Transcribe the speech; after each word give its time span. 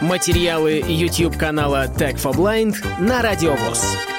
Материалы 0.00 0.80
YouTube 0.80 1.36
канала 1.36 1.86
Tech 1.86 2.16
for 2.16 2.34
Blind 2.34 2.76
на 3.00 3.22
Радиовоз. 3.22 4.15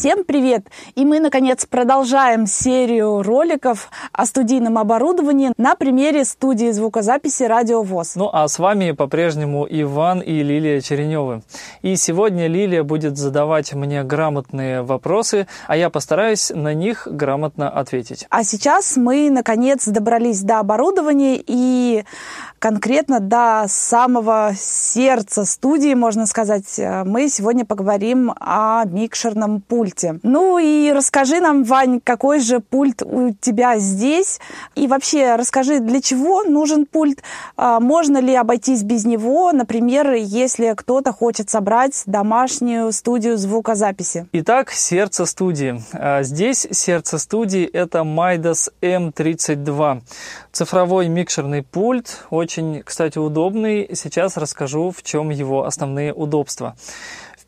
Всем 0.00 0.24
привет! 0.24 0.64
И 0.94 1.04
мы, 1.04 1.20
наконец, 1.20 1.66
продолжаем 1.66 2.46
серию 2.46 3.22
роликов 3.22 3.90
о 4.14 4.24
студийном 4.24 4.78
оборудовании 4.78 5.52
на 5.58 5.74
примере 5.74 6.24
студии 6.24 6.70
звукозаписи 6.70 7.42
«Радио 7.42 7.82
ВОЗ». 7.82 8.14
Ну, 8.14 8.30
а 8.32 8.48
с 8.48 8.58
вами 8.58 8.92
по-прежнему 8.92 9.66
Иван 9.68 10.20
и 10.20 10.42
Лилия 10.42 10.80
Череневы. 10.80 11.42
И 11.82 11.96
сегодня 11.96 12.46
Лилия 12.46 12.82
будет 12.82 13.18
задавать 13.18 13.74
мне 13.74 14.02
грамотные 14.02 14.80
вопросы, 14.80 15.46
а 15.66 15.76
я 15.76 15.90
постараюсь 15.90 16.48
на 16.48 16.72
них 16.72 17.06
грамотно 17.06 17.68
ответить. 17.68 18.24
А 18.30 18.42
сейчас 18.42 18.96
мы, 18.96 19.28
наконец, 19.28 19.86
добрались 19.86 20.40
до 20.40 20.60
оборудования 20.60 21.42
и 21.46 22.06
конкретно 22.58 23.20
до 23.20 23.66
самого 23.68 24.52
сердца 24.56 25.44
студии, 25.44 25.92
можно 25.92 26.24
сказать. 26.24 26.80
Мы 27.04 27.28
сегодня 27.28 27.66
поговорим 27.66 28.32
о 28.40 28.84
микшерном 28.86 29.60
пульте 29.60 29.89
пульте. 29.90 30.18
Ну 30.22 30.58
и 30.58 30.92
расскажи 30.92 31.40
нам, 31.40 31.64
Вань, 31.64 32.00
какой 32.02 32.40
же 32.40 32.60
пульт 32.60 33.02
у 33.02 33.32
тебя 33.32 33.78
здесь? 33.78 34.40
И 34.74 34.86
вообще 34.86 35.36
расскажи, 35.36 35.80
для 35.80 36.00
чего 36.00 36.42
нужен 36.42 36.86
пульт? 36.86 37.22
А, 37.56 37.80
можно 37.80 38.18
ли 38.18 38.34
обойтись 38.34 38.82
без 38.82 39.04
него, 39.04 39.52
например, 39.52 40.12
если 40.12 40.74
кто-то 40.76 41.12
хочет 41.12 41.50
собрать 41.50 42.02
домашнюю 42.06 42.92
студию 42.92 43.36
звукозаписи? 43.36 44.26
Итак, 44.32 44.70
сердце 44.70 45.26
студии. 45.26 45.82
А, 45.92 46.22
здесь 46.22 46.66
сердце 46.70 47.18
студии 47.18 47.64
это 47.64 48.00
Midas 48.00 48.70
M32. 48.80 50.02
Цифровой 50.52 51.08
микшерный 51.08 51.62
пульт, 51.62 52.24
очень, 52.30 52.82
кстати, 52.84 53.18
удобный. 53.18 53.88
Сейчас 53.94 54.36
расскажу, 54.36 54.90
в 54.90 55.02
чем 55.02 55.30
его 55.30 55.64
основные 55.64 56.12
удобства 56.12 56.74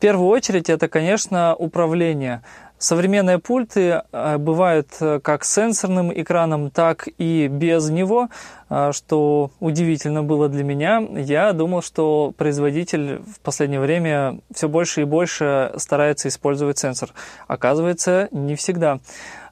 первую 0.03 0.27
очередь 0.27 0.69
это, 0.69 0.89
конечно, 0.89 1.55
управление. 1.55 2.41
Современные 2.77 3.39
пульты 3.39 4.01
э, 4.11 4.37
бывают 4.37 4.89
э, 4.99 5.21
как 5.23 5.45
с 5.45 5.53
сенсорным 5.53 6.11
экраном, 6.11 6.71
так 6.71 7.07
и 7.17 7.47
без 7.47 7.89
него, 7.89 8.27
э, 8.69 8.91
что 8.91 9.51
удивительно 9.61 10.21
было 10.21 10.49
для 10.49 10.65
меня. 10.65 11.01
Я 11.15 11.53
думал, 11.53 11.81
что 11.81 12.33
производитель 12.35 13.19
в 13.19 13.39
последнее 13.39 13.79
время 13.79 14.39
все 14.53 14.67
больше 14.67 15.03
и 15.03 15.05
больше 15.05 15.71
старается 15.77 16.27
использовать 16.27 16.77
сенсор. 16.77 17.11
Оказывается, 17.47 18.27
не 18.31 18.57
всегда. 18.57 18.99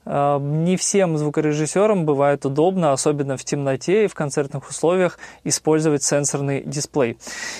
Эм, 0.03 0.63
не 0.63 0.77
всем 0.77 1.15
звукорежиссерам 1.17 2.05
бывает 2.05 2.43
удобно, 2.45 2.91
особенно 2.91 3.37
в 3.37 3.43
темноте 3.43 4.05
и 4.05 4.07
в 4.07 4.15
концертных 4.15 4.67
условиях, 4.67 5.19
использовать 5.43 6.01
сенсорный 6.01 6.63
дисплей. 6.63 7.17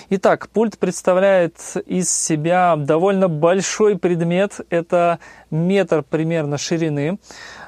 Итак, 0.09 0.49
пульт 0.49 0.79
представляет 0.79 1.55
из 1.85 2.11
себя 2.11 2.75
довольно 2.75 3.27
большой 3.27 3.97
предмет. 3.97 4.59
Это 4.69 5.19
метр 5.51 6.03
примерно 6.03 6.57
ширины. 6.57 7.19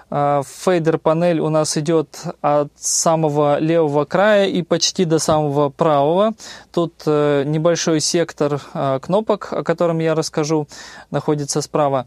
Э, 0.10 0.42
фейдер-панель 0.44 1.40
у 1.40 1.50
нас 1.50 1.78
идет 1.78 2.24
от 2.42 2.70
самого 2.76 3.60
левого 3.60 4.06
края 4.06 4.48
и 4.48 4.64
почти 4.64 5.06
до 5.06 5.20
самого 5.20 5.70
правого. 5.70 6.34
Тут 6.72 6.94
э, 7.06 7.44
небольшой 7.46 8.00
сектор 8.00 8.60
э, 8.74 9.00
кнопок, 9.02 9.54
о 9.54 9.64
котором 9.64 10.00
я 10.00 10.16
расскажу, 10.16 10.68
находится 11.12 11.62
справа. 11.62 12.06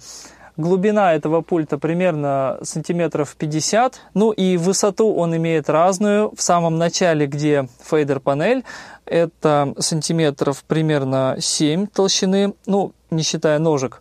Глубина 0.56 1.12
этого 1.12 1.42
пульта 1.42 1.76
примерно 1.76 2.58
сантиметров 2.62 3.36
50. 3.38 4.00
Ну 4.14 4.30
и 4.32 4.56
высоту 4.56 5.14
он 5.14 5.36
имеет 5.36 5.68
разную. 5.68 6.32
В 6.34 6.40
самом 6.40 6.78
начале, 6.78 7.26
где 7.26 7.68
фейдер-панель, 7.84 8.64
это 9.04 9.74
сантиметров 9.78 10.64
примерно 10.66 11.36
7 11.38 11.86
толщины, 11.88 12.54
ну, 12.64 12.92
не 13.10 13.22
считая 13.22 13.58
ножек. 13.58 14.00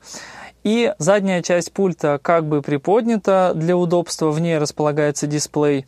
И 0.64 0.94
задняя 0.98 1.44
часть 1.44 1.74
пульта 1.74 2.20
как 2.20 2.46
бы 2.48 2.62
приподнята 2.64 3.52
для 3.54 3.78
удобства, 3.78 4.32
в 4.32 4.40
ней 4.40 4.58
располагается 4.58 5.28
дисплей. 5.28 5.86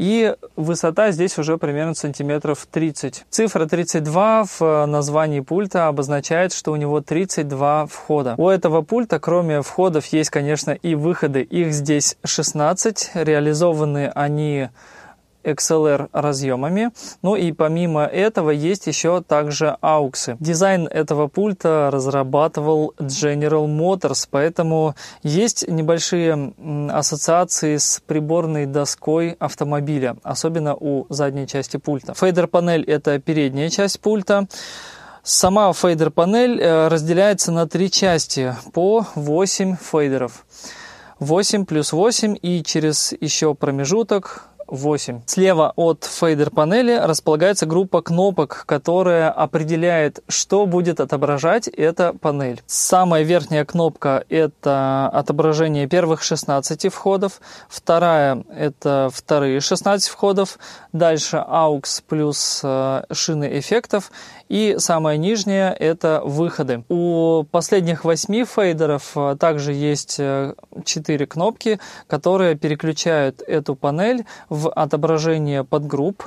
И 0.00 0.34
высота 0.56 1.10
здесь 1.10 1.36
уже 1.36 1.58
примерно 1.58 1.94
сантиметров 1.94 2.66
30. 2.70 3.26
Цифра 3.28 3.66
32 3.66 4.44
в 4.58 4.86
названии 4.86 5.40
пульта 5.40 5.88
обозначает, 5.88 6.54
что 6.54 6.72
у 6.72 6.76
него 6.76 7.02
32 7.02 7.84
входа. 7.84 8.34
У 8.38 8.48
этого 8.48 8.80
пульта, 8.80 9.20
кроме 9.20 9.60
входов, 9.60 10.06
есть, 10.06 10.30
конечно, 10.30 10.70
и 10.70 10.94
выходы. 10.94 11.42
Их 11.42 11.74
здесь 11.74 12.16
16. 12.24 13.10
Реализованы 13.12 14.10
они 14.14 14.70
XLR 15.44 16.08
разъемами. 16.12 16.90
Ну 17.22 17.36
и 17.36 17.52
помимо 17.52 18.04
этого 18.04 18.50
есть 18.50 18.86
еще 18.86 19.22
также 19.22 19.76
ауксы. 19.80 20.36
Дизайн 20.40 20.86
этого 20.86 21.28
пульта 21.28 21.90
разрабатывал 21.92 22.94
General 22.98 23.66
Motors, 23.66 24.26
поэтому 24.30 24.94
есть 25.22 25.66
небольшие 25.68 26.52
ассоциации 26.90 27.76
с 27.76 28.02
приборной 28.06 28.66
доской 28.66 29.36
автомобиля, 29.38 30.16
особенно 30.22 30.74
у 30.74 31.06
задней 31.08 31.46
части 31.46 31.76
пульта. 31.76 32.14
Фейдер-панель 32.14 32.84
это 32.84 33.18
передняя 33.18 33.68
часть 33.68 34.00
пульта. 34.00 34.46
Сама 35.22 35.72
фейдер-панель 35.72 36.60
э, 36.60 36.88
разделяется 36.88 37.52
на 37.52 37.68
три 37.68 37.90
части 37.90 38.54
по 38.72 39.06
8 39.14 39.76
фейдеров. 39.76 40.46
8 41.18 41.66
плюс 41.66 41.92
8 41.92 42.36
и 42.40 42.62
через 42.62 43.12
еще 43.20 43.54
промежуток 43.54 44.49
8. 44.70 45.22
Слева 45.26 45.72
от 45.76 46.04
фейдер 46.04 46.50
панели 46.50 46.96
располагается 46.96 47.66
группа 47.66 48.02
кнопок, 48.02 48.64
которая 48.66 49.30
определяет, 49.30 50.20
что 50.28 50.66
будет 50.66 51.00
отображать 51.00 51.68
эта 51.68 52.12
панель. 52.12 52.62
Самая 52.66 53.22
верхняя 53.24 53.64
кнопка– 53.64 54.24
это 54.28 55.08
отображение 55.12 55.86
первых 55.86 56.22
16 56.22 56.92
входов, 56.92 57.40
вторая– 57.68 58.44
это 58.56 59.10
вторые 59.12 59.60
16 59.60 60.08
входов, 60.08 60.58
дальше 60.92 61.36
AUX 61.36 62.02
плюс 62.06 62.60
э, 62.62 63.02
шины 63.12 63.58
эффектов 63.58 64.10
и 64.50 64.74
самая 64.78 65.16
нижняя– 65.16 65.70
это 65.78 66.22
выходы. 66.24 66.84
У 66.88 67.44
последних 67.52 68.04
восьми 68.04 68.44
фейдеров 68.44 69.12
э, 69.14 69.36
также 69.38 69.72
есть 69.72 70.16
э, 70.18 70.54
четыре 70.84 71.24
кнопки, 71.26 71.78
которые 72.08 72.56
переключают 72.56 73.42
эту 73.46 73.76
панель 73.76 74.26
в 74.48 74.68
отображение 74.68 75.62
подгрупп 75.62 76.24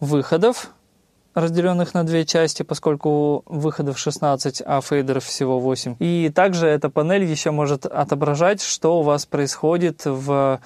выходов, 0.00 0.70
разделенных 1.34 1.92
на 1.92 2.04
две 2.04 2.24
части, 2.24 2.62
поскольку 2.62 3.42
выходов 3.44 3.98
16, 3.98 4.62
а 4.64 4.80
фейдеров 4.80 5.24
всего 5.24 5.60
8. 5.60 5.96
И 5.98 6.32
также 6.34 6.66
эта 6.66 6.88
панель 6.88 7.24
еще 7.24 7.50
может 7.50 7.84
отображать, 7.84 8.62
что 8.62 9.00
у 9.00 9.02
вас 9.02 9.26
происходит 9.26 10.02
в 10.06 10.60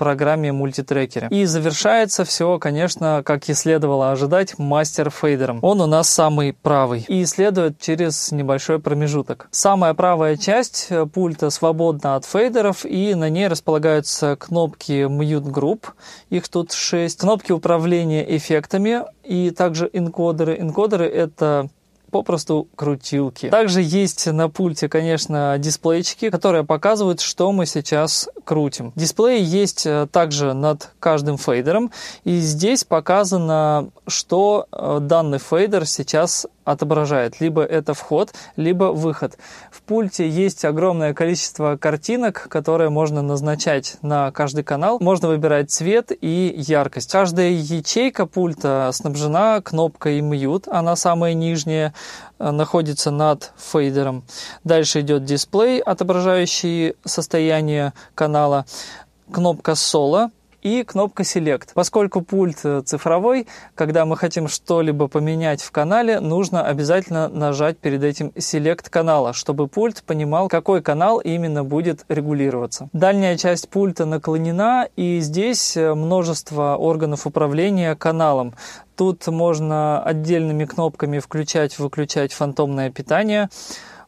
программе 0.00 0.50
мультитрекере. 0.50 1.28
И 1.30 1.44
завершается 1.44 2.24
все, 2.24 2.58
конечно, 2.58 3.22
как 3.22 3.50
и 3.50 3.54
следовало 3.54 4.12
ожидать, 4.12 4.58
мастер-фейдером. 4.58 5.58
Он 5.60 5.82
у 5.82 5.86
нас 5.86 6.08
самый 6.08 6.54
правый 6.54 7.04
и 7.06 7.26
следует 7.26 7.78
через 7.78 8.32
небольшой 8.32 8.78
промежуток. 8.78 9.48
Самая 9.50 9.92
правая 9.92 10.38
часть 10.38 10.86
э, 10.88 11.04
пульта 11.04 11.50
свободна 11.50 12.16
от 12.16 12.24
фейдеров 12.24 12.86
и 12.86 13.14
на 13.14 13.28
ней 13.28 13.46
располагаются 13.46 14.36
кнопки 14.36 15.04
Mute 15.06 15.52
Group, 15.52 15.88
их 16.30 16.48
тут 16.48 16.72
6, 16.72 17.20
кнопки 17.20 17.52
управления 17.52 18.24
эффектами 18.36 19.02
и 19.22 19.50
также 19.50 19.90
энкодеры. 19.92 20.58
Энкодеры 20.58 21.04
это 21.04 21.68
попросту 22.10 22.68
крутилки. 22.76 23.48
Также 23.48 23.80
есть 23.82 24.26
на 24.26 24.48
пульте, 24.48 24.88
конечно, 24.88 25.56
дисплейчики, 25.58 26.30
которые 26.30 26.64
показывают, 26.64 27.20
что 27.20 27.52
мы 27.52 27.66
сейчас 27.66 28.28
крутим. 28.44 28.92
Дисплей 28.96 29.42
есть 29.42 29.86
э, 29.86 30.06
также 30.10 30.52
над 30.52 30.90
каждым 31.00 31.38
фейдером, 31.38 31.90
и 32.24 32.38
здесь 32.38 32.84
показано, 32.84 33.90
что 34.06 34.66
э, 34.72 34.98
данный 35.00 35.38
фейдер 35.38 35.86
сейчас 35.86 36.46
отображает. 36.70 37.40
Либо 37.40 37.62
это 37.62 37.94
вход, 37.94 38.32
либо 38.56 38.84
выход. 38.84 39.38
В 39.70 39.82
пульте 39.82 40.28
есть 40.28 40.64
огромное 40.64 41.14
количество 41.14 41.76
картинок, 41.76 42.46
которые 42.48 42.90
можно 42.90 43.22
назначать 43.22 43.96
на 44.02 44.30
каждый 44.32 44.64
канал. 44.64 44.98
Можно 45.00 45.28
выбирать 45.28 45.70
цвет 45.70 46.12
и 46.20 46.54
яркость. 46.56 47.10
Каждая 47.12 47.50
ячейка 47.50 48.26
пульта 48.26 48.90
снабжена 48.92 49.60
кнопкой 49.60 50.20
Mute. 50.20 50.68
Она 50.70 50.96
самая 50.96 51.34
нижняя, 51.34 51.94
э, 52.38 52.50
находится 52.50 53.10
над 53.10 53.52
фейдером. 53.56 54.24
Дальше 54.64 55.00
идет 55.00 55.24
дисплей, 55.24 55.80
отображающий 55.80 56.94
состояние 57.04 57.92
канала. 58.14 58.64
Кнопка 59.32 59.72
Solo 59.72 60.30
и 60.62 60.82
кнопка 60.84 61.22
Select. 61.22 61.70
Поскольку 61.74 62.20
пульт 62.20 62.58
э, 62.64 62.82
цифровой, 62.84 63.46
когда 63.74 64.04
мы 64.04 64.16
хотим 64.16 64.48
что-либо 64.48 65.08
поменять 65.08 65.62
в 65.62 65.70
канале, 65.70 66.20
нужно 66.20 66.64
обязательно 66.64 67.28
нажать 67.28 67.78
перед 67.78 68.02
этим 68.04 68.28
Select 68.36 68.90
канала, 68.90 69.32
чтобы 69.32 69.68
пульт 69.68 70.02
понимал, 70.04 70.48
какой 70.48 70.82
канал 70.82 71.18
именно 71.18 71.64
будет 71.64 72.04
регулироваться. 72.08 72.88
Дальняя 72.92 73.36
часть 73.36 73.68
пульта 73.68 74.04
наклонена, 74.04 74.88
и 74.96 75.20
здесь 75.20 75.76
э, 75.76 75.94
множество 75.94 76.76
органов 76.76 77.26
управления 77.26 77.94
каналом. 77.94 78.54
Тут 78.96 79.26
можно 79.28 80.02
отдельными 80.02 80.66
кнопками 80.66 81.20
включать-выключать 81.20 82.34
фантомное 82.34 82.90
питание, 82.90 83.48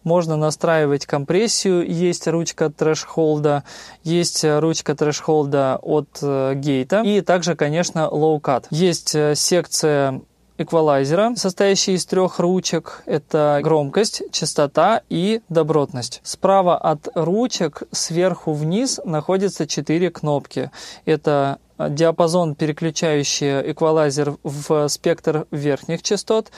можно 0.05 0.37
настраивать 0.37 1.07
компрессию, 1.07 1.89
есть 1.89 2.27
ручка 2.27 2.71
трэш-холда, 2.71 3.65
есть 4.03 4.45
ручка 4.45 4.95
трэш-холда 4.95 5.79
от 5.83 6.19
э, 6.23 6.55
гейта 6.57 7.03
и 7.03 7.21
также, 7.21 7.55
конечно, 7.55 8.09
low-cut. 8.11 8.67
Есть 8.71 9.15
э, 9.15 9.35
секция 9.35 10.21
эквалайзера, 10.59 11.35
состоящий 11.37 11.95
из 11.95 12.07
трех 12.07 12.39
ручек. 12.39 13.03
Это 13.07 13.61
громкость, 13.63 14.23
частота 14.31 15.03
и 15.09 15.41
добротность. 15.49 16.21
Справа 16.23 16.77
от 16.77 17.09
ручек 17.15 17.83
сверху 17.91 18.53
вниз 18.53 19.01
находятся 19.05 19.67
четыре 19.67 20.11
кнопки. 20.11 20.71
Это 21.05 21.59
диапазон, 21.79 22.55
переключающий 22.55 23.73
эквалайзер 23.73 24.37
в 24.43 24.89
спектр 24.89 25.47
верхних 25.51 26.03
частот, 26.03 26.51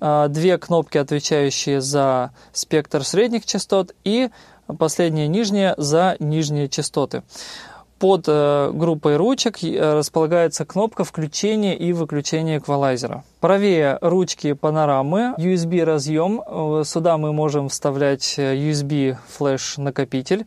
две 0.00 0.58
кнопки, 0.58 0.98
отвечающие 0.98 1.80
за 1.80 2.32
спектр 2.52 3.04
средних 3.04 3.46
частот, 3.46 3.94
и 4.04 4.30
последняя 4.78 5.28
нижняя 5.28 5.74
за 5.76 6.16
нижние 6.18 6.68
частоты. 6.68 7.22
Под 7.98 8.26
э, 8.28 8.70
группой 8.72 9.16
ручек 9.16 9.62
э, 9.64 9.94
располагается 9.94 10.64
кнопка 10.64 11.02
включения 11.02 11.76
и 11.76 11.92
выключения 11.92 12.58
эквалайзера. 12.58 13.24
Правее 13.40 13.98
ручки 14.00 14.52
панорамы 14.52 15.34
USB 15.36 15.82
разъем. 15.82 16.40
Э, 16.46 16.84
сюда 16.84 17.18
мы 17.18 17.32
можем 17.32 17.68
вставлять 17.68 18.38
USB 18.38 19.16
флеш 19.26 19.78
накопитель. 19.78 20.46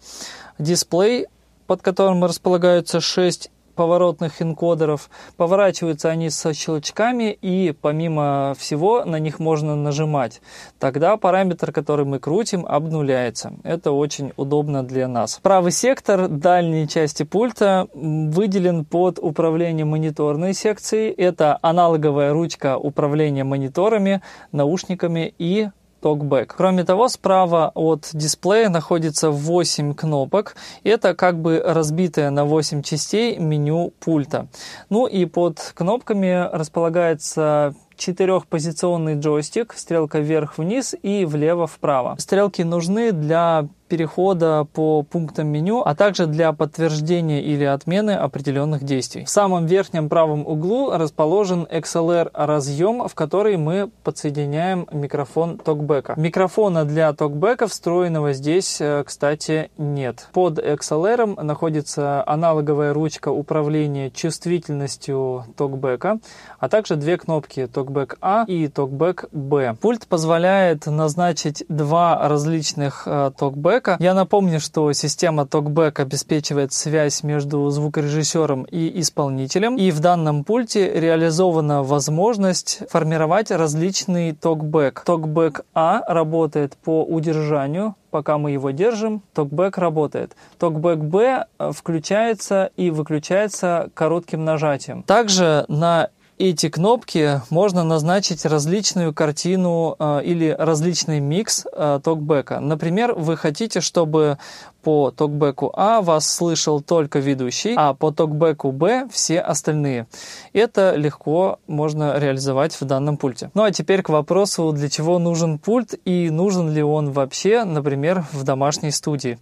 Дисплей, 0.59 1.27
под 1.67 1.81
которым 1.81 2.23
располагаются 2.23 3.01
6 3.01 3.51
поворотных 3.81 4.43
энкодеров. 4.43 5.09
Поворачиваются 5.37 6.09
они 6.09 6.29
со 6.29 6.53
щелчками, 6.53 7.35
и 7.41 7.71
помимо 7.71 8.53
всего 8.55 9.03
на 9.05 9.17
них 9.17 9.39
можно 9.39 9.75
нажимать. 9.75 10.39
Тогда 10.77 11.17
параметр, 11.17 11.71
который 11.71 12.05
мы 12.05 12.19
крутим, 12.19 12.63
обнуляется. 12.67 13.53
Это 13.63 13.91
очень 13.91 14.33
удобно 14.37 14.83
для 14.83 15.07
нас. 15.07 15.39
Правый 15.41 15.71
сектор 15.71 16.27
дальней 16.27 16.87
части 16.87 17.23
пульта 17.23 17.87
выделен 17.95 18.85
под 18.85 19.17
управление 19.17 19.85
мониторной 19.85 20.53
секцией. 20.53 21.09
Это 21.09 21.57
аналоговая 21.63 22.33
ручка 22.33 22.77
управления 22.77 23.43
мониторами, 23.43 24.21
наушниками 24.51 25.33
и 25.39 25.69
TalkBack. 26.01 26.53
Кроме 26.57 26.83
того, 26.83 27.07
справа 27.07 27.71
от 27.75 28.09
дисплея 28.13 28.69
находится 28.69 29.29
8 29.29 29.93
кнопок. 29.93 30.55
Это 30.83 31.13
как 31.13 31.41
бы 31.41 31.61
разбитое 31.65 32.29
на 32.29 32.45
8 32.45 32.81
частей 32.81 33.37
меню 33.37 33.93
пульта. 33.99 34.47
Ну 34.89 35.07
и 35.07 35.25
под 35.25 35.73
кнопками 35.75 36.49
располагается 36.51 37.75
четырехпозиционный 38.01 39.19
джойстик, 39.19 39.73
стрелка 39.75 40.19
вверх-вниз 40.19 40.95
и 41.03 41.23
влево-вправо. 41.23 42.15
Стрелки 42.17 42.63
нужны 42.63 43.11
для 43.11 43.67
перехода 43.91 44.65
по 44.73 45.03
пунктам 45.03 45.47
меню, 45.47 45.81
а 45.81 45.95
также 45.95 46.25
для 46.25 46.53
подтверждения 46.53 47.41
или 47.41 47.65
отмены 47.65 48.11
определенных 48.11 48.83
действий. 48.83 49.25
В 49.25 49.29
самом 49.29 49.65
верхнем 49.65 50.07
правом 50.07 50.47
углу 50.47 50.91
расположен 50.91 51.67
XLR 51.69 52.31
разъем, 52.33 53.05
в 53.09 53.13
который 53.15 53.57
мы 53.57 53.89
подсоединяем 54.05 54.87
микрофон 54.93 55.57
токбека. 55.57 56.13
Микрофона 56.15 56.85
для 56.85 57.11
токбека 57.11 57.67
встроенного 57.67 58.31
здесь, 58.31 58.79
э, 58.79 59.03
кстати, 59.05 59.69
нет. 59.77 60.29
Под 60.31 60.57
XLR 60.57 61.43
находится 61.43 62.23
аналоговая 62.25 62.93
ручка 62.93 63.27
управления 63.27 64.09
чувствительностью 64.09 65.47
токбека, 65.57 66.19
а 66.59 66.69
также 66.69 66.95
две 66.95 67.17
кнопки 67.17 67.59
TalkBack 67.59 68.19
A 68.21 68.45
и 68.47 68.67
TalkBack 68.67 69.27
B. 69.33 69.75
Пульт 69.81 70.07
позволяет 70.07 70.85
назначить 70.85 71.65
два 71.67 72.29
различных 72.29 73.03
э, 73.05 73.31
TalkBack. 73.81 73.97
Я 73.99 74.13
напомню, 74.13 74.59
что 74.59 74.91
система 74.93 75.43
TalkBack 75.43 76.01
обеспечивает 76.01 76.73
связь 76.73 77.23
между 77.23 77.69
звукорежиссером 77.69 78.63
и 78.63 78.99
исполнителем, 79.01 79.75
и 79.77 79.91
в 79.91 79.99
данном 79.99 80.43
пульте 80.43 80.91
реализована 80.93 81.83
возможность 81.83 82.81
формировать 82.89 83.51
различный 83.51 84.31
TalkBack. 84.31 85.03
TalkBack 85.05 85.63
A 85.73 86.01
работает 86.07 86.77
по 86.77 87.03
удержанию, 87.03 87.95
пока 88.09 88.37
мы 88.37 88.51
его 88.51 88.71
держим, 88.71 89.21
TalkBack 89.35 89.79
работает. 89.79 90.35
TalkBack 90.59 90.97
B 90.97 91.45
включается 91.73 92.71
и 92.75 92.89
выключается 92.89 93.89
коротким 93.93 94.45
нажатием. 94.45 95.03
Также 95.03 95.65
на 95.67 96.09
эти 96.49 96.69
кнопки 96.69 97.41
можно 97.49 97.83
назначить 97.83 98.45
различную 98.45 99.13
картину 99.13 99.95
э, 99.99 100.21
или 100.23 100.55
различный 100.57 101.19
микс 101.19 101.65
э, 101.71 101.99
токбека. 102.03 102.59
Например, 102.59 103.13
вы 103.13 103.37
хотите, 103.37 103.79
чтобы 103.79 104.39
по 104.81 105.11
токбеку 105.11 105.71
А 105.75 106.01
вас 106.01 106.27
слышал 106.27 106.81
только 106.81 107.19
ведущий, 107.19 107.75
а 107.77 107.93
по 107.93 108.11
токбеку 108.11 108.71
Б 108.71 109.07
все 109.11 109.39
остальные. 109.39 110.07
Это 110.53 110.95
легко 110.95 111.59
можно 111.67 112.17
реализовать 112.17 112.73
в 112.79 112.85
данном 112.85 113.17
пульте. 113.17 113.51
Ну 113.53 113.63
а 113.63 113.71
теперь 113.71 114.01
к 114.01 114.09
вопросу, 114.09 114.71
для 114.71 114.89
чего 114.89 115.19
нужен 115.19 115.59
пульт 115.59 115.93
и 116.05 116.31
нужен 116.31 116.71
ли 116.71 116.81
он 116.81 117.11
вообще, 117.11 117.63
например, 117.63 118.25
в 118.31 118.43
домашней 118.43 118.91
студии. 118.91 119.37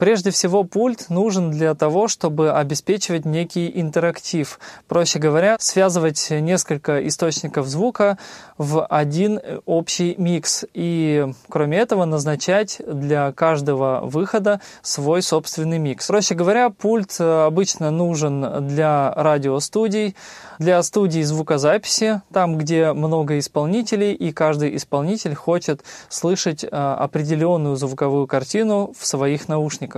Прежде 0.00 0.30
всего, 0.30 0.64
пульт 0.64 1.10
нужен 1.10 1.50
для 1.50 1.74
того, 1.74 2.08
чтобы 2.08 2.52
обеспечивать 2.52 3.26
некий 3.26 3.70
интерактив. 3.74 4.58
Проще 4.88 5.18
говоря, 5.18 5.58
связывать 5.60 6.28
несколько 6.30 7.06
источников 7.06 7.66
звука 7.66 8.16
в 8.56 8.86
один 8.86 9.38
общий 9.66 10.14
микс. 10.16 10.64
И, 10.72 11.30
кроме 11.50 11.76
этого, 11.76 12.06
назначать 12.06 12.80
для 12.86 13.32
каждого 13.32 14.00
выхода 14.02 14.62
свой 14.80 15.20
собственный 15.20 15.76
микс. 15.76 16.06
Проще 16.06 16.34
говоря, 16.34 16.70
пульт 16.70 17.20
обычно 17.20 17.90
нужен 17.90 18.68
для 18.68 19.12
радиостудий, 19.14 20.16
для 20.58 20.82
студий 20.82 21.24
звукозаписи, 21.24 22.22
там, 22.32 22.56
где 22.56 22.94
много 22.94 23.38
исполнителей, 23.38 24.14
и 24.14 24.32
каждый 24.32 24.74
исполнитель 24.76 25.34
хочет 25.34 25.84
слышать 26.08 26.64
а, 26.70 26.96
определенную 26.96 27.76
звуковую 27.76 28.26
картину 28.26 28.94
в 28.98 29.06
своих 29.06 29.48
наушниках. 29.48 29.89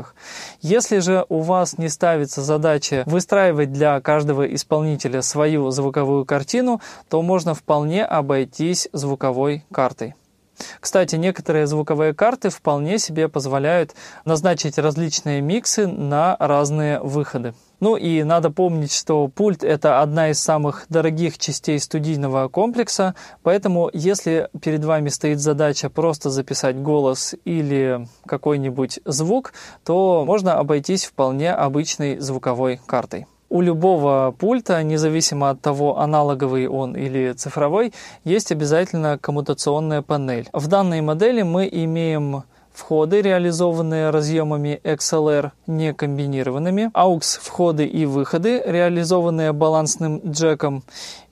Если 0.60 0.98
же 0.98 1.24
у 1.28 1.40
вас 1.40 1.78
не 1.78 1.88
ставится 1.88 2.42
задача 2.42 3.02
выстраивать 3.06 3.72
для 3.72 4.00
каждого 4.00 4.42
исполнителя 4.54 5.22
свою 5.22 5.70
звуковую 5.70 6.24
картину, 6.24 6.80
то 7.08 7.22
можно 7.22 7.54
вполне 7.54 8.04
обойтись 8.04 8.88
звуковой 8.92 9.64
картой. 9.72 10.14
Кстати, 10.80 11.16
некоторые 11.16 11.66
звуковые 11.66 12.14
карты 12.14 12.50
вполне 12.50 12.98
себе 12.98 13.28
позволяют 13.28 13.94
назначить 14.24 14.78
различные 14.78 15.40
миксы 15.40 15.86
на 15.86 16.36
разные 16.38 17.00
выходы. 17.00 17.54
Ну 17.82 17.96
и 17.96 18.22
надо 18.22 18.50
помнить, 18.50 18.92
что 18.92 19.26
пульт 19.26 19.64
это 19.64 20.02
одна 20.02 20.30
из 20.30 20.40
самых 20.40 20.86
дорогих 20.88 21.36
частей 21.36 21.80
студийного 21.80 22.46
комплекса, 22.46 23.16
поэтому 23.42 23.90
если 23.92 24.48
перед 24.60 24.84
вами 24.84 25.08
стоит 25.08 25.40
задача 25.40 25.90
просто 25.90 26.30
записать 26.30 26.80
голос 26.80 27.34
или 27.44 28.06
какой-нибудь 28.24 29.00
звук, 29.04 29.52
то 29.84 30.22
можно 30.24 30.60
обойтись 30.60 31.06
вполне 31.06 31.52
обычной 31.52 32.20
звуковой 32.20 32.80
картой. 32.86 33.26
У 33.48 33.60
любого 33.60 34.32
пульта, 34.38 34.80
независимо 34.84 35.50
от 35.50 35.60
того, 35.60 35.98
аналоговый 35.98 36.68
он 36.68 36.94
или 36.94 37.32
цифровой, 37.32 37.92
есть 38.22 38.52
обязательно 38.52 39.18
коммутационная 39.18 40.02
панель. 40.02 40.48
В 40.52 40.68
данной 40.68 41.00
модели 41.00 41.42
мы 41.42 41.68
имеем 41.70 42.44
Входы, 42.72 43.20
реализованные 43.20 44.10
разъемами 44.10 44.80
XLR, 44.82 45.50
не 45.66 45.92
комбинированными. 45.92 46.90
AUX 46.94 47.38
входы 47.40 47.84
и 47.84 48.06
выходы, 48.06 48.62
реализованные 48.64 49.52
балансным 49.52 50.22
джеком 50.24 50.82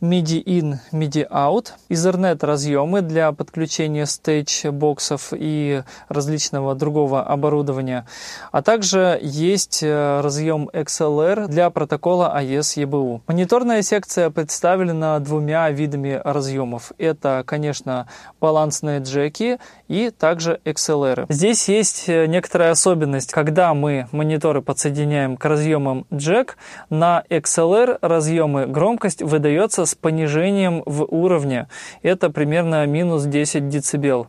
MIDI-in, 0.03 0.77
MIDI-out. 0.93 1.73
Ethernet 1.89 2.45
разъемы 2.45 3.01
для 3.01 3.33
подключения 3.33 4.05
стейдж-боксов 4.05 5.33
и 5.33 5.83
различного 6.09 6.75
другого 6.75 7.23
оборудования. 7.23 8.07
А 8.53 8.63
также 8.63 9.19
есть 9.23 9.83
э, 9.83 10.21
разъем 10.21 10.69
XLR 10.73 11.49
для 11.49 11.71
протокола 11.71 12.35
AES-EBU. 12.39 13.23
Мониторная 13.27 13.83
секция 13.83 14.31
представлена 14.31 15.19
двумя 15.21 15.71
видами 15.71 16.21
разъемов. 16.23 16.93
Это, 16.99 17.45
конечно, 17.47 18.09
балансные 18.41 19.01
джеки 19.01 19.59
и 19.89 20.11
также 20.11 20.61
XLR. 20.65 21.30
Здесь 21.31 21.69
есть 21.69 22.09
э, 22.09 22.27
некоторая 22.27 22.73
особенность. 22.73 23.31
Когда 23.31 23.73
мы 23.73 24.09
мониторы 24.11 24.63
подсоединяем 24.63 25.37
к 25.37 25.45
разъемам 25.45 26.05
джек, 26.13 26.57
на 26.89 27.23
XLR 27.31 27.99
разъемы 28.03 28.67
громкость 28.67 29.23
выдается 29.23 29.87
с 29.87 29.95
понижением 29.95 30.83
в 30.87 31.05
уровне. 31.05 31.69
Это 32.03 32.31
примерно 32.31 32.85
минус 32.85 33.27
10 33.27 33.69
дБ. 33.69 34.27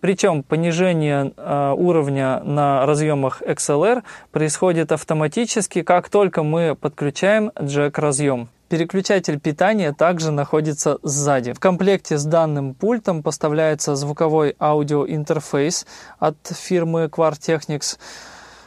Причем 0.00 0.42
понижение 0.42 1.34
э, 1.36 1.74
уровня 1.76 2.40
на 2.42 2.86
разъемах 2.86 3.42
XLR 3.42 4.02
происходит 4.32 4.92
автоматически, 4.92 5.82
как 5.82 6.08
только 6.08 6.42
мы 6.42 6.74
подключаем 6.74 7.52
джек-разъем. 7.60 8.48
Переключатель 8.70 9.40
питания 9.40 9.92
также 9.92 10.30
находится 10.30 11.00
сзади. 11.02 11.52
В 11.52 11.58
комплекте 11.58 12.16
с 12.16 12.24
данным 12.24 12.74
пультом 12.74 13.24
поставляется 13.24 13.96
звуковой 13.96 14.54
аудиоинтерфейс 14.60 15.88
от 16.20 16.36
фирмы 16.46 17.06
Quartechnics. 17.06 17.98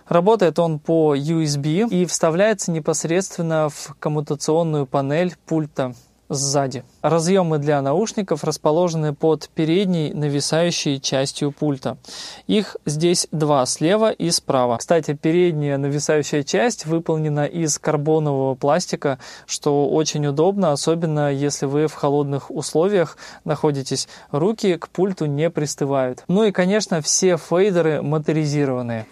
Работает 0.10 0.60
он 0.60 0.80
по 0.80 1.16
USB 1.16 1.88
и 1.90 2.06
вставляется 2.06 2.70
непосредственно 2.72 3.70
в 3.70 3.96
коммутационную 3.98 4.88
панель 4.88 5.38
пульта 5.46 5.96
сзади. 6.34 6.84
Разъемы 7.02 7.58
для 7.58 7.82
наушников 7.82 8.44
расположены 8.44 9.14
под 9.14 9.50
передней 9.50 10.14
нависающей 10.14 11.00
частью 11.00 11.52
пульта. 11.52 11.98
Их 12.48 12.78
здесь 12.86 13.28
два, 13.32 13.66
слева 13.66 14.12
и 14.12 14.32
справа. 14.32 14.78
Кстати, 14.78 15.14
передняя 15.14 15.78
нависающая 15.78 16.44
часть 16.44 16.86
выполнена 16.86 17.46
из 17.46 17.78
карбонового 17.80 18.56
пластика, 18.56 19.20
что 19.46 19.90
очень 19.90 20.26
удобно, 20.28 20.72
особенно 20.72 21.32
если 21.32 21.66
вы 21.66 21.88
в 21.88 21.94
холодных 21.94 22.52
условиях 22.52 23.18
находитесь. 23.46 24.08
Руки 24.32 24.78
к 24.78 24.90
пульту 24.90 25.26
не 25.26 25.50
пристывают. 25.50 26.24
Ну 26.28 26.44
и, 26.44 26.52
конечно, 26.52 27.02
все 27.02 27.38
фейдеры 27.38 28.02
моторизированные. 28.02 29.06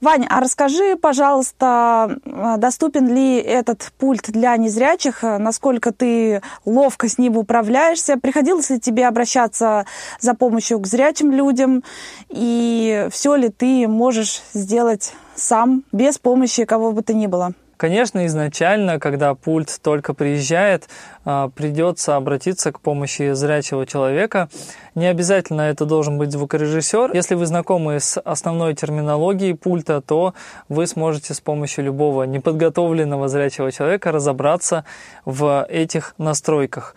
Ваня, 0.00 0.28
а 0.30 0.40
расскажи, 0.40 0.96
пожалуйста, 0.96 2.18
доступен 2.56 3.06
ли 3.08 3.36
этот 3.36 3.92
пульт 3.98 4.30
для 4.30 4.56
незрячих, 4.56 5.22
насколько 5.22 5.92
ты 5.92 6.40
ловко 6.64 7.06
с 7.06 7.18
ним 7.18 7.36
управляешься, 7.36 8.16
приходилось 8.16 8.70
ли 8.70 8.80
тебе 8.80 9.06
обращаться 9.06 9.84
за 10.18 10.34
помощью 10.34 10.78
к 10.78 10.86
зрячим 10.86 11.32
людям, 11.32 11.84
и 12.30 13.08
все 13.10 13.34
ли 13.34 13.50
ты 13.50 13.86
можешь 13.88 14.42
сделать 14.54 15.12
сам, 15.34 15.84
без 15.92 16.18
помощи 16.18 16.64
кого 16.64 16.92
бы 16.92 17.02
то 17.02 17.12
ни 17.12 17.26
было? 17.26 17.52
Конечно, 17.80 18.26
изначально, 18.26 19.00
когда 19.00 19.34
пульт 19.34 19.80
только 19.82 20.12
приезжает, 20.12 20.90
а, 21.24 21.48
придется 21.48 22.16
обратиться 22.16 22.72
к 22.72 22.80
помощи 22.80 23.32
зрячего 23.32 23.86
человека. 23.86 24.50
Не 24.94 25.06
обязательно 25.06 25.62
это 25.62 25.86
должен 25.86 26.18
быть 26.18 26.30
звукорежиссер. 26.30 27.14
Если 27.14 27.34
вы 27.36 27.46
знакомы 27.46 27.98
с 27.98 28.20
основной 28.20 28.74
терминологией 28.74 29.54
пульта, 29.54 30.02
то 30.02 30.34
вы 30.68 30.86
сможете 30.86 31.32
с 31.32 31.40
помощью 31.40 31.86
любого 31.86 32.24
неподготовленного 32.24 33.28
зрячего 33.28 33.72
человека 33.72 34.12
разобраться 34.12 34.84
в 35.24 35.66
этих 35.66 36.14
настройках. 36.18 36.94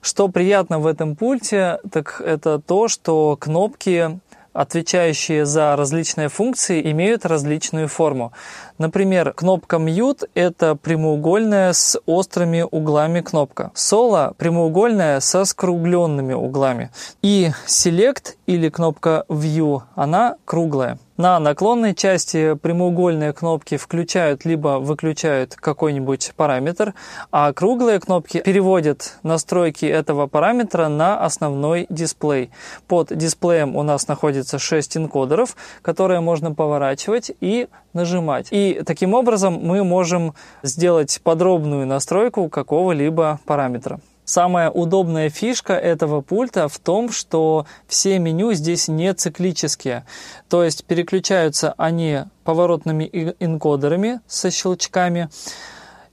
Что 0.00 0.28
приятно 0.28 0.78
в 0.78 0.86
этом 0.86 1.16
пульте, 1.16 1.80
так 1.92 2.22
это 2.24 2.58
то, 2.58 2.88
что 2.88 3.36
кнопки 3.38 4.18
отвечающие 4.54 5.44
за 5.44 5.76
различные 5.76 6.28
функции, 6.28 6.80
имеют 6.92 7.26
различную 7.26 7.88
форму. 7.88 8.32
Например, 8.76 9.32
кнопка 9.32 9.76
Mute– 9.76 10.28
это 10.34 10.74
прямоугольная 10.74 11.72
с 11.72 12.00
острыми 12.06 12.66
углами 12.68 13.20
кнопка. 13.20 13.70
Solo– 13.74 14.34
прямоугольная 14.36 15.20
со 15.20 15.44
скругленными 15.44 16.32
углами. 16.32 16.90
И 17.22 17.52
Select 17.68 18.34
или 18.46 18.68
кнопка 18.70 19.24
View– 19.28 19.82
она 19.94 20.36
круглая. 20.44 20.98
На 21.16 21.38
наклонной 21.38 21.94
части 21.94 22.54
прямоугольные 22.54 23.32
кнопки 23.32 23.76
включают 23.76 24.44
либо 24.44 24.80
выключают 24.80 25.54
какой-нибудь 25.54 26.32
параметр, 26.36 26.94
а 27.30 27.52
круглые 27.52 28.00
кнопки 28.00 28.40
переводят 28.40 29.18
настройки 29.22 29.86
этого 29.86 30.26
параметра 30.26 30.88
на 30.88 31.24
основной 31.24 31.86
дисплей. 31.88 32.50
Под 32.88 33.16
дисплеем 33.16 33.76
у 33.76 33.84
нас 33.84 34.08
находится 34.08 34.58
6 34.58 34.96
энкодеров, 34.96 35.56
которые 35.82 36.18
можно 36.18 36.52
поворачивать 36.52 37.30
и 37.40 37.68
нажимать. 37.94 38.48
И 38.50 38.82
таким 38.84 39.14
образом 39.14 39.58
мы 39.62 39.82
можем 39.84 40.34
сделать 40.62 41.20
подробную 41.22 41.86
настройку 41.86 42.48
какого-либо 42.48 43.40
параметра. 43.46 44.00
Самая 44.24 44.70
удобная 44.70 45.28
фишка 45.28 45.74
этого 45.74 46.22
пульта 46.22 46.68
в 46.68 46.78
том, 46.78 47.12
что 47.12 47.66
все 47.86 48.18
меню 48.18 48.54
здесь 48.54 48.88
не 48.88 49.12
циклические. 49.12 50.06
То 50.48 50.64
есть 50.64 50.84
переключаются 50.86 51.74
они 51.76 52.20
поворотными 52.42 53.04
энкодерами 53.38 54.20
со 54.26 54.50
щелчками. 54.50 55.28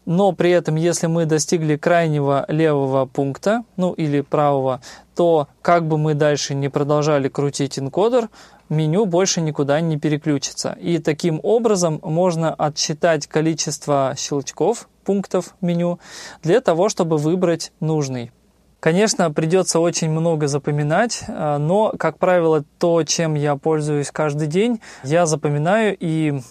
Но 0.05 0.33
при 0.33 0.51
этом, 0.51 0.75
если 0.75 1.07
мы 1.07 1.25
достигли 1.25 1.77
крайнего 1.77 2.43
левого 2.49 3.05
пункта, 3.05 3.63
ну 3.77 3.93
или 3.93 4.21
правого, 4.21 4.81
то 5.15 5.47
как 5.61 5.87
бы 5.87 5.97
мы 5.97 6.13
дальше 6.13 6.53
не 6.53 6.69
продолжали 6.69 7.29
крутить 7.29 7.79
энкодер, 7.79 8.29
меню 8.71 9.05
больше 9.05 9.41
никуда 9.41 9.79
не 9.81 9.99
переключится. 9.99 10.75
И 10.81 10.97
таким 10.97 11.39
образом 11.43 11.99
можно 12.01 12.53
отсчитать 12.53 13.27
количество 13.27 14.15
щелчков 14.17 14.89
пунктов 15.03 15.55
меню 15.61 15.99
для 16.41 16.61
того, 16.61 16.89
чтобы 16.89 17.17
выбрать 17.17 17.71
нужный. 17.79 18.31
Конечно, 18.79 19.29
придется 19.31 19.79
очень 19.79 20.09
много 20.09 20.47
запоминать, 20.47 21.23
а, 21.27 21.59
но, 21.59 21.93
как 21.99 22.17
правило, 22.17 22.63
то, 22.79 23.03
чем 23.03 23.35
я 23.35 23.55
пользуюсь 23.55 24.09
каждый 24.09 24.47
день, 24.47 24.81
я 25.03 25.27
запоминаю 25.27 25.95
и 25.99 26.41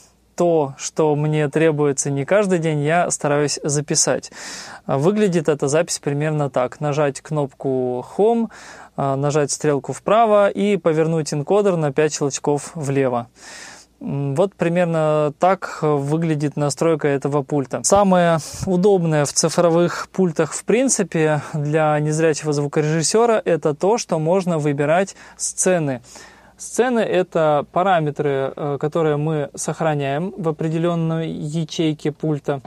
то, 0.40 0.74
что 0.78 1.14
мне 1.16 1.48
требуется 1.48 2.08
не 2.08 2.24
каждый 2.24 2.60
день, 2.60 2.82
я 2.82 3.10
стараюсь 3.10 3.60
записать. 3.62 4.32
Выглядит 4.86 5.50
эта 5.50 5.68
запись 5.68 5.98
примерно 5.98 6.48
так. 6.48 6.80
Нажать 6.80 7.20
кнопку 7.20 8.06
Home, 8.16 8.48
нажать 9.16 9.50
стрелку 9.50 9.92
вправо 9.92 10.48
и 10.48 10.76
повернуть 10.76 11.32
энкодер 11.32 11.76
на 11.76 11.92
5 11.92 12.14
щелчков 12.14 12.72
влево. 12.74 13.28
Вот 14.00 14.54
примерно 14.54 15.34
так 15.38 15.78
выглядит 15.82 16.56
настройка 16.56 17.06
этого 17.08 17.42
пульта. 17.42 17.82
Самое 17.84 18.38
удобное 18.64 19.26
в 19.26 19.32
цифровых 19.32 20.08
пультах 20.10 20.54
в 20.54 20.64
принципе 20.64 21.42
для 21.52 22.00
незрячего 22.00 22.54
звукорежиссера 22.54 23.40
это 23.44 23.74
то, 23.74 23.98
что 23.98 24.18
можно 24.18 24.58
выбирать 24.58 25.16
сцены. 25.36 26.00
Сцены– 26.56 27.00
это 27.00 27.66
параметры, 27.72 28.52
э, 28.54 28.78
которые 28.78 29.16
мы 29.16 29.48
сохраняем 29.54 30.34
в 30.36 30.48
определенной 30.48 31.30
ячейке 31.30 32.12
пульта. 32.12 32.60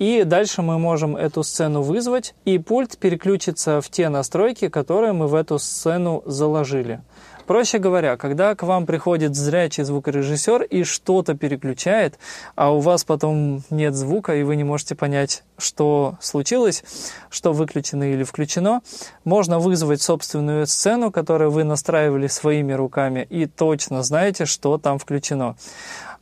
И 0.00 0.24
дальше 0.24 0.62
мы 0.62 0.78
можем 0.78 1.14
эту 1.14 1.42
сцену 1.42 1.82
вызвать, 1.82 2.34
и 2.46 2.56
пульт 2.56 2.96
переключится 2.96 3.82
в 3.82 3.90
те 3.90 4.08
настройки, 4.08 4.68
которые 4.68 5.12
мы 5.12 5.26
в 5.26 5.34
эту 5.34 5.58
сцену 5.58 6.22
заложили. 6.24 7.02
Проще 7.46 7.78
говоря, 7.78 8.16
когда 8.16 8.54
к 8.54 8.62
вам 8.62 8.86
приходит 8.86 9.34
зрячий 9.34 9.84
звукорежиссер 9.84 10.62
и 10.62 10.84
что-то 10.84 11.34
переключает, 11.34 12.18
а 12.54 12.72
у 12.72 12.78
вас 12.78 13.04
потом 13.04 13.62
нет 13.68 13.94
звука, 13.94 14.36
и 14.36 14.42
вы 14.42 14.56
не 14.56 14.64
можете 14.64 14.94
понять, 14.94 15.42
что 15.58 16.14
случилось, 16.20 16.82
что 17.28 17.52
выключено 17.52 18.10
или 18.10 18.22
включено, 18.22 18.80
можно 19.24 19.58
вызвать 19.58 20.00
собственную 20.00 20.66
сцену, 20.66 21.10
которую 21.10 21.50
вы 21.50 21.64
настраивали 21.64 22.26
своими 22.26 22.72
руками, 22.72 23.26
и 23.28 23.44
точно 23.44 24.02
знаете, 24.02 24.46
что 24.46 24.78
там 24.78 24.98
включено. 24.98 25.56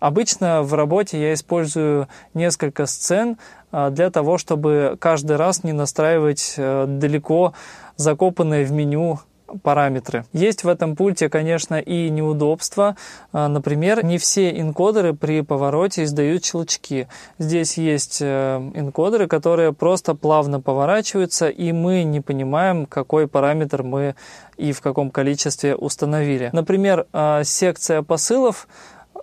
Обычно 0.00 0.62
в 0.62 0.74
работе 0.74 1.20
я 1.20 1.34
использую 1.34 2.08
несколько 2.32 2.86
сцен 2.86 3.36
для 3.90 4.10
того, 4.10 4.38
чтобы 4.38 4.96
каждый 4.98 5.36
раз 5.36 5.64
не 5.64 5.72
настраивать 5.72 6.54
э, 6.56 6.86
далеко 6.86 7.52
закопанные 7.96 8.64
в 8.64 8.72
меню 8.72 9.20
параметры. 9.62 10.24
Есть 10.32 10.64
в 10.64 10.68
этом 10.68 10.96
пульте, 10.96 11.28
конечно, 11.28 11.78
и 11.80 12.10
неудобства. 12.10 12.96
А, 13.32 13.48
например, 13.48 14.04
не 14.04 14.18
все 14.18 14.50
энкодеры 14.50 15.14
при 15.14 15.40
повороте 15.40 16.04
издают 16.04 16.44
щелчки. 16.44 17.08
Здесь 17.38 17.78
есть 17.78 18.18
э, 18.20 18.58
энкодеры, 18.74 19.26
которые 19.26 19.72
просто 19.72 20.14
плавно 20.14 20.60
поворачиваются, 20.60 21.48
и 21.48 21.72
мы 21.72 22.02
не 22.04 22.20
понимаем, 22.20 22.86
какой 22.86 23.26
параметр 23.26 23.82
мы 23.82 24.14
и 24.56 24.72
в 24.72 24.80
каком 24.80 25.10
количестве 25.10 25.74
установили. 25.76 26.50
Например, 26.52 27.06
а, 27.12 27.44
секция 27.44 28.02
посылов 28.02 28.68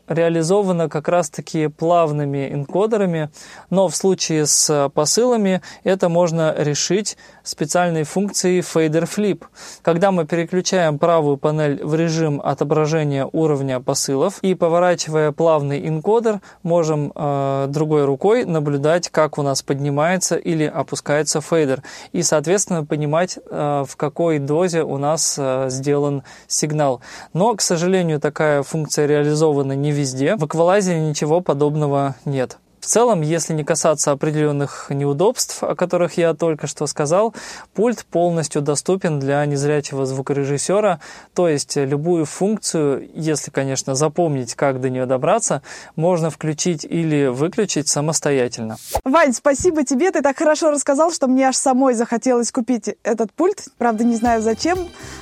реализовано 0.08 0.90
как 0.90 1.08
раз-таки 1.08 1.68
плавными 1.68 2.52
энкодерами, 2.52 3.30
но 3.70 3.88
в 3.88 3.96
случае 3.96 4.46
с 4.46 4.90
посылами 4.94 5.62
это 5.84 6.10
можно 6.10 6.54
решить 6.58 7.18
специальной 7.44 8.04
функцией 8.04 8.60
Fader 8.60 9.04
Flip. 9.04 9.44
Когда 9.82 10.12
мы 10.12 10.26
переключаем 10.26 10.98
правую 11.00 11.38
панель 11.38 11.84
в 11.84 11.96
режим 11.96 12.42
отображения 12.44 13.28
уровня 13.32 13.80
посылов 13.80 14.40
и 14.42 14.56
поворачивая 14.56 15.32
плавный 15.32 15.88
энкодер, 15.88 16.42
можем 16.64 17.12
э, 17.16 17.68
другой 17.70 18.06
рукой 18.06 18.46
наблюдать, 18.46 19.10
как 19.10 19.38
у 19.38 19.42
нас 19.42 19.62
поднимается 19.62 20.36
или 20.36 20.66
опускается 20.66 21.42
фейдер 21.42 21.84
и, 22.12 22.24
соответственно, 22.24 22.86
понимать, 22.86 23.38
э, 23.38 23.84
в 23.88 23.96
какой 23.96 24.40
дозе 24.40 24.84
у 24.84 24.98
нас 24.98 25.36
э, 25.38 25.68
сделан 25.70 26.24
сигнал. 26.48 27.02
Но, 27.34 27.56
к 27.56 27.62
сожалению, 27.62 28.20
такая 28.20 28.64
функция 28.64 29.06
реализована 29.06 29.74
не 29.74 29.92
везде. 29.96 30.36
В 30.36 30.46
эквалайзере 30.46 31.00
ничего 31.00 31.42
подобного 31.42 32.16
нет. 32.26 32.58
В 32.86 32.88
целом, 32.88 33.22
если 33.22 33.54
не 33.54 33.64
касаться 33.64 34.12
определенных 34.12 34.92
неудобств, 34.92 35.64
о 35.64 35.74
которых 35.74 36.18
я 36.20 36.36
только 36.36 36.68
что 36.68 36.86
сказал, 36.86 37.34
пульт 37.74 38.06
полностью 38.06 38.62
доступен 38.62 39.20
для 39.20 39.44
незрячего 39.48 40.06
звукорежиссера, 40.06 41.00
то 41.34 41.48
есть 41.50 41.78
любую 41.78 42.26
функцию, 42.26 43.10
если, 43.16 43.50
конечно, 43.50 43.96
запомнить, 43.96 44.54
как 44.54 44.82
до 44.82 44.92
нее 44.92 45.08
добраться, 45.08 45.64
можно 45.96 46.30
включить 46.30 46.86
или 46.86 47.26
выключить 47.26 47.88
самостоятельно. 47.88 48.78
Вань, 49.04 49.34
спасибо 49.34 49.84
тебе, 49.84 50.12
ты 50.12 50.22
так 50.22 50.38
хорошо 50.38 50.70
рассказал, 50.70 51.12
что 51.12 51.26
мне 51.26 51.48
аж 51.48 51.56
самой 51.56 51.96
захотелось 51.96 52.52
купить 52.52 52.96
этот 53.02 53.34
пульт. 53.34 53.64
Правда, 53.80 54.04
не 54.04 54.16
знаю 54.16 54.44
зачем, 54.44 54.78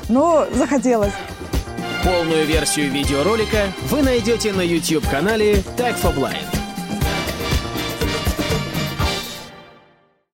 но 0.10 0.46
захотелось. 0.53 1.13
Полную 2.04 2.46
версию 2.46 2.92
видеоролика 2.92 3.72
вы 3.84 4.02
найдете 4.02 4.52
на 4.52 4.62
YouTube-канале 4.62 5.64
Tag 5.78 5.96
for 6.02 6.14
Blind. 6.14 6.62